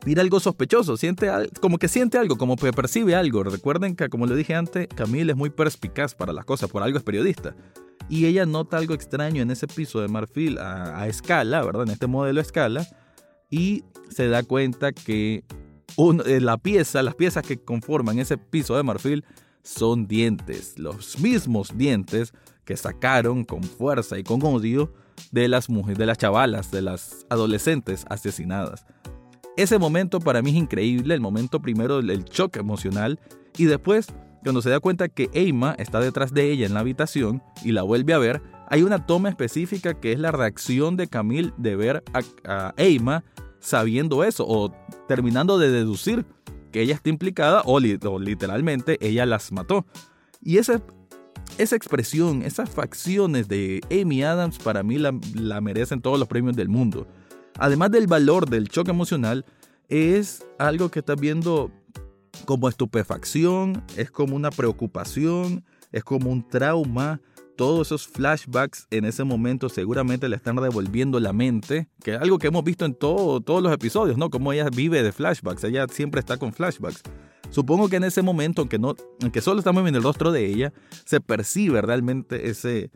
mira 0.04 0.22
algo 0.22 0.40
sospechoso, 0.40 0.96
siente 0.96 1.30
como 1.60 1.78
que 1.78 1.86
siente 1.86 2.18
algo, 2.18 2.36
como 2.36 2.56
que 2.56 2.72
percibe 2.72 3.14
algo. 3.14 3.44
Recuerden 3.44 3.94
que, 3.94 4.08
como 4.08 4.26
le 4.26 4.34
dije 4.34 4.56
antes, 4.56 4.88
Camille 4.88 5.30
es 5.30 5.36
muy 5.36 5.50
perspicaz 5.50 6.16
para 6.16 6.32
las 6.32 6.44
cosas, 6.44 6.68
por 6.68 6.82
algo 6.82 6.98
es 6.98 7.04
periodista. 7.04 7.54
Y 8.08 8.26
ella 8.26 8.44
nota 8.44 8.76
algo 8.76 8.92
extraño 8.92 9.40
en 9.40 9.52
ese 9.52 9.68
piso 9.68 10.00
de 10.00 10.08
marfil 10.08 10.58
a, 10.58 11.06
escala, 11.06 11.62
¿verdad? 11.62 11.84
En 11.84 11.90
este 11.90 12.08
modelo 12.08 12.40
a 12.40 12.42
escala. 12.42 12.84
Y 13.50 13.84
se 14.10 14.26
da 14.26 14.42
cuenta 14.42 14.90
que 14.90 15.44
eh, 15.96 16.40
la 16.40 16.58
pieza, 16.58 17.02
las 17.02 17.14
piezas 17.14 17.44
que 17.44 17.58
conforman 17.58 18.18
ese 18.18 18.38
piso 18.38 18.76
de 18.76 18.82
marfil 18.82 19.24
son 19.62 20.06
dientes, 20.06 20.78
los 20.78 21.18
mismos 21.18 21.76
dientes 21.76 22.32
que 22.64 22.76
sacaron 22.76 23.44
con 23.44 23.62
fuerza 23.62 24.18
y 24.18 24.22
con 24.22 24.42
odio 24.42 24.92
de 25.32 25.48
las 25.48 25.68
mujeres, 25.68 25.98
de 25.98 26.06
las 26.06 26.18
chavalas, 26.18 26.70
de 26.70 26.82
las 26.82 27.26
adolescentes 27.28 28.04
asesinadas. 28.08 28.86
Ese 29.56 29.78
momento 29.78 30.20
para 30.20 30.40
mí 30.42 30.50
es 30.50 30.56
increíble, 30.56 31.14
el 31.14 31.20
momento 31.20 31.60
primero 31.60 32.00
del 32.00 32.24
shock 32.24 32.56
emocional 32.56 33.18
y 33.56 33.64
después 33.64 34.08
cuando 34.42 34.62
se 34.62 34.70
da 34.70 34.80
cuenta 34.80 35.08
que 35.08 35.28
Eima 35.32 35.74
está 35.78 36.00
detrás 36.00 36.32
de 36.32 36.50
ella 36.50 36.66
en 36.66 36.74
la 36.74 36.80
habitación 36.80 37.42
y 37.64 37.72
la 37.72 37.82
vuelve 37.82 38.14
a 38.14 38.18
ver, 38.18 38.40
hay 38.68 38.82
una 38.82 39.04
toma 39.04 39.28
específica 39.28 39.94
que 39.94 40.12
es 40.12 40.18
la 40.18 40.30
reacción 40.30 40.96
de 40.96 41.08
Camille 41.08 41.52
de 41.56 41.76
ver 41.76 42.04
a, 42.44 42.72
Eima 42.76 43.24
sabiendo 43.60 44.24
eso 44.24 44.44
o 44.46 44.72
terminando 45.06 45.58
de 45.58 45.70
deducir 45.70 46.24
que 46.72 46.82
ella 46.82 46.94
está 46.94 47.08
implicada 47.08 47.62
o, 47.64 47.80
literalmente 47.80 48.98
ella 49.00 49.26
las 49.26 49.52
mató. 49.52 49.86
Y 50.40 50.58
esa, 50.58 50.82
esa 51.56 51.76
expresión, 51.76 52.42
esas 52.42 52.70
facciones 52.70 53.48
de 53.48 53.80
Amy 53.90 54.22
Adams 54.22 54.58
para 54.58 54.82
mí 54.82 54.98
la, 54.98 55.18
la 55.34 55.60
merecen 55.60 56.00
todos 56.00 56.18
los 56.18 56.28
premios 56.28 56.56
del 56.56 56.68
mundo. 56.68 57.06
Además 57.58 57.90
del 57.90 58.06
valor 58.06 58.48
del 58.48 58.68
choque 58.68 58.90
emocional, 58.90 59.44
es 59.88 60.46
algo 60.58 60.90
que 60.90 61.00
estás 61.00 61.18
viendo 61.18 61.72
como 62.44 62.68
estupefacción, 62.68 63.82
es 63.96 64.10
como 64.10 64.36
una 64.36 64.50
preocupación, 64.50 65.64
es 65.92 66.04
como 66.04 66.30
un 66.30 66.46
trauma. 66.46 67.20
Todos 67.58 67.88
esos 67.88 68.06
flashbacks 68.06 68.86
en 68.92 69.04
ese 69.04 69.24
momento 69.24 69.68
seguramente 69.68 70.28
le 70.28 70.36
están 70.36 70.54
devolviendo 70.54 71.18
la 71.18 71.32
mente, 71.32 71.88
que 72.04 72.14
es 72.14 72.20
algo 72.20 72.38
que 72.38 72.46
hemos 72.46 72.62
visto 72.62 72.84
en 72.84 72.94
todo, 72.94 73.40
todos 73.40 73.60
los 73.60 73.72
episodios, 73.72 74.16
¿no? 74.16 74.30
Como 74.30 74.52
ella 74.52 74.68
vive 74.70 75.02
de 75.02 75.10
flashbacks, 75.10 75.64
ella 75.64 75.84
siempre 75.90 76.20
está 76.20 76.36
con 76.36 76.52
flashbacks. 76.52 77.02
Supongo 77.50 77.88
que 77.88 77.96
en 77.96 78.04
ese 78.04 78.22
momento, 78.22 78.62
aunque, 78.62 78.78
no, 78.78 78.94
aunque 79.20 79.40
solo 79.40 79.58
estamos 79.58 79.82
viendo 79.82 79.98
el 79.98 80.04
rostro 80.04 80.30
de 80.30 80.46
ella, 80.46 80.72
se 81.04 81.20
percibe 81.20 81.82
realmente 81.82 82.48
ese, 82.48 82.92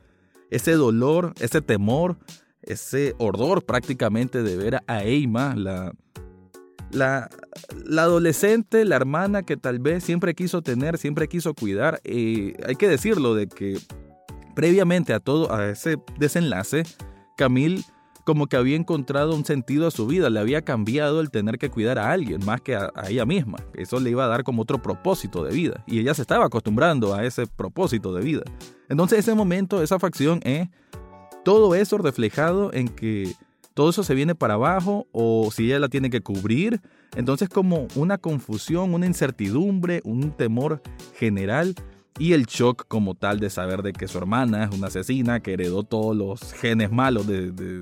ese 0.49 0.75
dolor, 0.75 1.35
ese 1.41 1.61
temor, 1.61 2.17
ese 2.63 3.17
horror 3.19 3.65
prácticamente 3.65 4.45
de 4.45 4.57
ver 4.57 4.79
a 4.87 5.03
Eima, 5.03 5.57
la, 5.57 5.93
la, 6.93 7.29
adolescente, 7.99 8.85
la 8.85 8.95
hermana 8.95 9.43
que 9.43 9.57
tal 9.57 9.81
vez 9.81 10.05
siempre 10.05 10.35
quiso 10.37 10.63
tener, 10.63 10.99
siempre 10.99 11.27
quiso 11.27 11.53
cuidar. 11.53 12.01
Eh, 12.05 12.55
hay 12.65 12.77
que 12.77 12.89
decirlo 12.89 13.35
de 13.35 13.49
que 13.49 13.79
previamente 14.55 15.13
a 15.13 15.21
todo, 15.21 15.53
a 15.53 15.71
ese 15.71 15.99
desenlace, 16.19 16.85
Camille 17.37 17.85
como 18.25 18.47
que 18.47 18.57
había 18.57 18.77
encontrado 18.77 19.35
un 19.35 19.45
sentido 19.45 19.87
a 19.87 19.91
su 19.91 20.07
vida, 20.07 20.31
le 20.31 20.39
había 20.39 20.63
cambiado 20.63 21.21
el 21.21 21.31
tener 21.31 21.59
que 21.59 21.71
cuidar 21.71 21.99
a 21.99 22.13
alguien 22.13 22.45
más 22.45 22.61
que 22.61 22.77
a, 22.77 22.91
ella 23.09 23.27
misma. 23.27 23.59
Eso 23.75 23.99
le 23.99 24.11
iba 24.11 24.25
a 24.25 24.29
dar 24.29 24.45
como 24.45 24.63
otro 24.63 24.81
propósito 24.81 25.45
de 25.45 25.53
vida 25.53 25.83
y 25.87 25.99
ella 25.99 26.15
se 26.15 26.23
estaba 26.23 26.47
acostumbrando 26.47 27.15
a 27.15 27.25
ese 27.25 27.47
propósito 27.47 28.15
de 28.15 28.23
vida. 28.23 28.43
Entonces 28.89 29.21
ese 29.21 29.35
momento, 29.35 29.83
esa 29.83 29.99
facción 29.99 30.41
es 30.45 30.69
todo 31.45 31.75
eso 31.75 31.99
reflejado 31.99 32.73
en 32.73 32.89
que 32.89 33.33
todo 33.75 33.91
eso 33.91 34.05
se 34.05 34.15
viene 34.15 34.35
para 34.35 34.55
abajo 34.55 35.07
o 35.13 35.51
si 35.51 35.67
ella 35.67 35.81
la 35.81 35.89
tiene 35.89 36.11
que 36.11 36.21
cubrir. 36.21 36.81
Entonces 37.17 37.49
como 37.49 37.89
una 37.97 38.19
confusión, 38.19 38.95
una 38.95 39.07
incertidumbre, 39.07 40.01
un 40.05 40.31
temor 40.31 40.81
general 41.19 41.75
y 42.19 42.33
el 42.33 42.47
shock 42.47 42.87
como 42.89 43.15
tal 43.15 43.41
de 43.41 43.51
saber 43.51 43.83
de 43.83 43.93
que 43.93 44.09
su 44.09 44.19
hermana 44.19 44.65
es 44.65 44.77
una 44.77 44.89
asesina 44.89 45.41
que 45.41 45.55
heredó 45.55 45.83
todos 45.83 46.17
los 46.17 46.53
genes 46.53 46.91
malos 46.91 47.27
de, 47.27 47.53
de, 47.53 47.81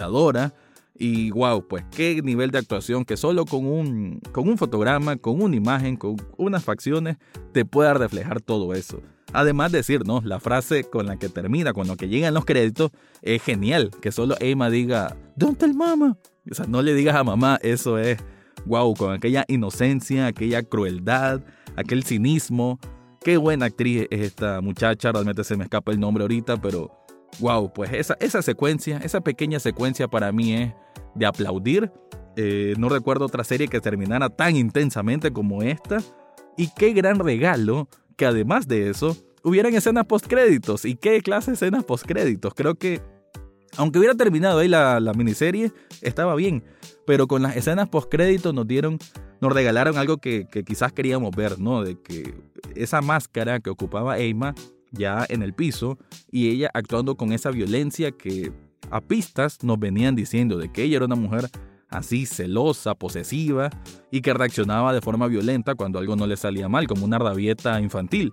Adora. 0.00 0.54
Y 0.98 1.30
wow, 1.30 1.66
pues 1.68 1.84
qué 1.90 2.22
nivel 2.22 2.50
de 2.50 2.58
actuación 2.58 3.04
que 3.04 3.18
solo 3.18 3.44
con 3.44 3.66
un, 3.66 4.20
con 4.32 4.48
un 4.48 4.56
fotograma, 4.56 5.16
con 5.16 5.42
una 5.42 5.54
imagen, 5.54 5.96
con 5.96 6.16
unas 6.38 6.64
facciones, 6.64 7.18
te 7.52 7.66
pueda 7.66 7.92
reflejar 7.94 8.40
todo 8.40 8.72
eso. 8.72 9.02
Además 9.32 9.72
de 9.72 9.78
decir, 9.78 10.06
¿no? 10.06 10.22
La 10.24 10.40
frase 10.40 10.84
con 10.84 11.06
la 11.06 11.18
que 11.18 11.28
termina, 11.28 11.74
con 11.74 11.86
lo 11.86 11.96
que 11.96 12.08
llegan 12.08 12.32
los 12.32 12.46
créditos, 12.46 12.92
es 13.20 13.42
genial. 13.42 13.90
Que 14.00 14.10
solo 14.10 14.36
Emma 14.40 14.70
diga, 14.70 15.16
Don't 15.36 15.58
tell 15.58 15.74
mama. 15.74 16.16
O 16.50 16.54
sea, 16.54 16.66
no 16.66 16.80
le 16.80 16.94
digas 16.94 17.16
a 17.16 17.24
mamá, 17.24 17.58
eso 17.62 17.98
es, 17.98 18.18
wow, 18.64 18.94
con 18.94 19.12
aquella 19.12 19.44
inocencia, 19.48 20.26
aquella 20.26 20.62
crueldad, 20.62 21.42
aquel 21.76 22.04
cinismo. 22.04 22.78
Qué 23.26 23.38
buena 23.38 23.66
actriz 23.66 24.06
es 24.10 24.20
esta 24.20 24.60
muchacha, 24.60 25.10
realmente 25.10 25.42
se 25.42 25.56
me 25.56 25.64
escapa 25.64 25.90
el 25.90 25.98
nombre 25.98 26.22
ahorita, 26.22 26.58
pero 26.58 26.92
wow, 27.40 27.72
pues 27.72 27.92
esa, 27.92 28.16
esa 28.20 28.40
secuencia, 28.40 28.98
esa 28.98 29.20
pequeña 29.20 29.58
secuencia 29.58 30.06
para 30.06 30.30
mí 30.30 30.54
es 30.54 30.72
de 31.16 31.26
aplaudir. 31.26 31.90
Eh, 32.36 32.74
no 32.78 32.88
recuerdo 32.88 33.24
otra 33.24 33.42
serie 33.42 33.66
que 33.66 33.80
terminara 33.80 34.30
tan 34.30 34.54
intensamente 34.54 35.32
como 35.32 35.64
esta. 35.64 35.98
Y 36.56 36.68
qué 36.76 36.92
gran 36.92 37.18
regalo 37.18 37.88
que 38.16 38.26
además 38.26 38.68
de 38.68 38.90
eso, 38.90 39.16
hubieran 39.42 39.74
escenas 39.74 40.06
postcréditos. 40.06 40.84
¿Y 40.84 40.94
qué 40.94 41.20
clase 41.20 41.50
de 41.50 41.54
escenas 41.56 41.82
postcréditos? 41.82 42.54
Creo 42.54 42.76
que, 42.76 43.02
aunque 43.76 43.98
hubiera 43.98 44.14
terminado 44.14 44.60
ahí 44.60 44.68
la, 44.68 45.12
miniserie, 45.16 45.72
estaba 46.00 46.36
bien. 46.36 46.62
Pero 47.08 47.26
con 47.26 47.42
las 47.42 47.56
escenas 47.56 47.88
postcréditos 47.88 48.54
nos 48.54 48.68
dieron, 48.68 49.00
nos 49.40 49.52
regalaron 49.52 49.98
algo 49.98 50.18
que, 50.18 50.46
quizás 50.66 50.92
queríamos 50.92 51.34
ver, 51.34 51.58
¿no? 51.58 51.82
De 51.82 52.00
que 52.00 52.34
esa 52.74 53.00
máscara 53.00 53.60
que 53.60 53.70
ocupaba 53.70 54.18
Emma 54.18 54.54
ya 54.92 55.26
en 55.28 55.42
el 55.42 55.52
piso 55.52 55.98
y 56.30 56.48
ella 56.50 56.70
actuando 56.72 57.16
con 57.16 57.32
esa 57.32 57.50
violencia 57.50 58.12
que 58.12 58.52
a 58.90 59.00
pistas 59.00 59.62
nos 59.62 59.78
venían 59.78 60.14
diciendo 60.14 60.58
de 60.58 60.70
que 60.70 60.84
ella 60.84 60.96
era 60.96 61.06
una 61.06 61.16
mujer 61.16 61.50
así 61.88 62.26
celosa, 62.26 62.94
posesiva 62.94 63.70
y 64.10 64.20
que 64.20 64.34
reaccionaba 64.34 64.92
de 64.92 65.00
forma 65.00 65.26
violenta 65.26 65.74
cuando 65.74 65.98
algo 65.98 66.16
no 66.16 66.26
le 66.26 66.36
salía 66.36 66.68
mal, 66.68 66.86
como 66.86 67.04
una 67.04 67.18
rabieta 67.18 67.80
infantil. 67.80 68.32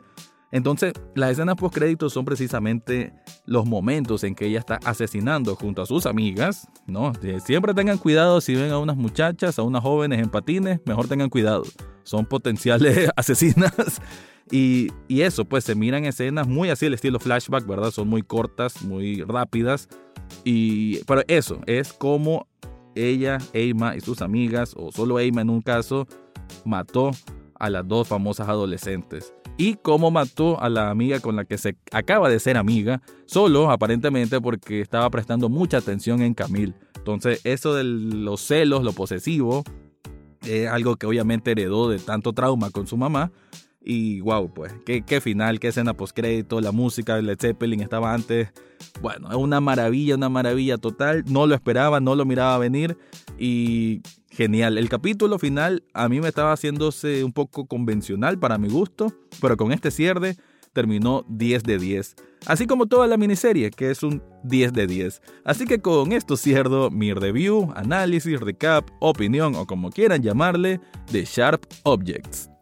Entonces, 0.54 0.94
las 1.16 1.32
escenas 1.32 1.56
post 1.56 1.74
créditos 1.74 2.14
son 2.14 2.26
precisamente 2.26 3.12
los 3.48 3.66
momentos 3.66 4.24
en 4.24 4.36
que 4.36 4.46
ella 4.46 4.60
está 4.60 4.76
asesinando 4.86 5.56
junto 5.56 5.82
a 5.82 5.88
sus 5.88 6.06
amigas, 6.06 6.68
¿no? 6.86 7.12
Siempre 7.44 7.74
tengan 7.74 7.98
cuidado 7.98 8.40
si 8.40 8.54
ven 8.54 8.72
a 8.72 8.78
unas 8.78 8.96
muchachas, 8.96 9.58
a 9.58 9.64
unas 9.64 9.82
jóvenes 9.82 10.20
en 10.20 10.30
patines, 10.30 10.80
mejor 10.86 11.08
tengan 11.08 11.32
cuidado. 11.32 11.64
Son 12.04 12.28
potenciales 12.28 13.10
asesinas. 13.16 14.00
Y, 14.52 14.92
eso, 15.10 15.44
pues 15.44 15.64
se 15.64 15.74
miran 15.74 16.06
escenas 16.06 16.48
muy 16.48 16.70
así, 16.70 16.86
el 16.86 16.94
estilo 16.94 17.20
flashback, 17.20 17.66
¿verdad? 17.66 17.90
Son 17.90 18.08
muy 18.08 18.22
cortas, 18.22 18.84
muy 18.84 19.24
rápidas. 19.24 19.90
Y, 20.44 21.00
pero 21.06 21.24
eso, 21.28 21.62
es 21.66 21.94
como 21.94 22.48
ella, 22.94 23.40
Eima 23.54 23.96
y 23.96 24.02
sus 24.02 24.22
amigas, 24.22 24.76
o 24.78 24.92
solo 24.92 25.18
Eima 25.18 25.42
en 25.42 25.50
un 25.50 25.64
caso, 25.64 26.06
mató 26.64 27.10
a 27.56 27.72
las 27.72 27.88
dos 27.88 28.08
famosas 28.08 28.48
adolescentes. 28.48 29.34
Y 29.58 29.76
cómo 29.76 30.10
mató 30.10 30.60
a 30.62 30.70
la 30.70 30.90
amiga 30.90 31.20
con 31.20 31.36
la 31.36 31.46
que 31.46 31.58
se 31.58 31.76
acaba 31.92 32.30
de 32.30 32.40
ser 32.40 32.58
amiga, 32.58 33.02
solo 33.26 33.70
aparentemente 33.70 34.42
porque 34.42 34.82
estaba 34.82 35.10
prestando 35.10 35.48
mucha 35.48 35.78
atención 35.78 36.22
en 36.22 36.34
Camille. 36.34 36.74
Entonces, 36.96 37.42
eso 37.44 37.76
de 37.76 37.84
los 37.84 38.42
celos, 38.42 38.84
lo 38.84 38.94
posesivo, 38.94 39.64
es 40.46 40.68
algo 40.68 40.96
que 40.96 41.06
obviamente 41.06 41.52
heredó 41.52 41.90
de 41.90 42.00
tanto 42.00 42.34
trauma 42.34 42.72
con 42.72 42.88
su 42.88 42.98
mamá. 42.98 43.32
Y 43.84 44.22
wow, 44.22 44.54
pues, 44.54 44.74
qué, 44.86 45.22
final, 45.22 45.60
qué 45.60 45.68
escena 45.68 45.94
postcrédito, 45.94 46.62
la 46.62 46.72
música 46.72 47.16
de 47.16 47.22
Led 47.22 47.38
Zeppelin 47.40 47.82
estaba 47.82 48.14
antes. 48.14 48.50
Bueno, 49.02 49.30
es 49.30 49.36
una 49.36 49.60
maravilla, 49.60 50.16
una 50.16 50.30
maravilla 50.30 50.78
total. 50.78 51.24
No 51.28 51.48
lo 51.48 51.56
esperaba, 51.56 52.00
no 52.00 52.16
lo 52.16 52.26
miraba 52.26 52.58
venir. 52.58 52.98
Y 53.38 54.02
genial. 54.30 54.78
El 54.78 54.90
capítulo 54.90 55.38
final 55.38 55.84
a 55.94 56.08
mí 56.08 56.22
me 56.22 56.30
estaba 56.30 56.54
haciéndose 56.54 57.24
un 57.24 57.34
poco 57.34 57.66
convencional 57.66 58.40
para 58.40 58.58
mi 58.58 58.70
gusto, 58.70 59.14
pero 59.42 59.58
con 59.58 59.72
este 59.72 59.92
cierre 59.92 60.38
terminó 60.74 61.24
10 61.30 61.64
de 61.64 61.78
10. 61.78 62.16
así 62.48 62.66
como 62.66 62.88
toda 62.88 63.08
la 63.08 63.16
miniserie, 63.16 63.70
que 63.70 63.92
es 63.92 64.02
un 64.02 64.24
10 64.44 64.74
de 64.74 64.88
10. 64.88 65.22
Así 65.46 65.66
que 65.66 65.80
con 65.80 66.12
esto 66.12 66.36
cierro 66.36 66.90
mi 66.90 67.14
review, 67.14 67.72
análisis, 67.76 68.40
recap, 68.40 68.90
opinión 69.00 69.56
o 69.56 69.66
como 69.68 69.92
quieran 69.92 70.22
llamarle 70.22 70.82
de 71.12 71.26
Sharp 71.26 71.66
Objects. 71.84 72.53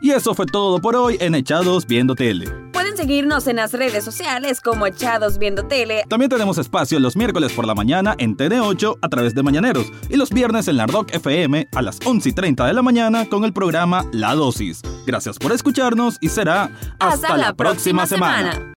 Y 0.00 0.10
eso 0.10 0.34
fue 0.34 0.46
todo 0.46 0.80
por 0.80 0.96
hoy 0.96 1.16
en 1.20 1.34
Echados 1.34 1.86
Viendo 1.86 2.14
Tele. 2.14 2.50
Pueden 2.72 2.96
seguirnos 2.96 3.46
en 3.46 3.56
las 3.56 3.72
redes 3.72 4.04
sociales 4.04 4.60
como 4.60 4.86
Echados 4.86 5.38
Viendo 5.38 5.66
Tele. 5.66 6.04
También 6.08 6.28
tenemos 6.28 6.58
espacio 6.58 7.00
los 7.00 7.16
miércoles 7.16 7.52
por 7.52 7.66
la 7.66 7.74
mañana 7.74 8.14
en 8.18 8.36
TN8 8.36 8.98
a 9.00 9.08
través 9.08 9.34
de 9.34 9.42
Mañaneros 9.42 9.86
y 10.08 10.16
los 10.16 10.30
viernes 10.30 10.68
en 10.68 10.76
la 10.76 10.86
Rock 10.86 11.14
FM 11.14 11.68
a 11.74 11.82
las 11.82 11.98
11 12.04 12.28
y 12.28 12.32
30 12.32 12.66
de 12.66 12.72
la 12.74 12.82
mañana 12.82 13.26
con 13.28 13.44
el 13.44 13.52
programa 13.52 14.04
La 14.12 14.34
Dosis. 14.34 14.82
Gracias 15.06 15.38
por 15.38 15.52
escucharnos 15.52 16.18
y 16.20 16.28
será 16.28 16.70
hasta, 16.98 17.36
la, 17.36 17.54
próxima, 17.54 18.06
semana. 18.06 18.74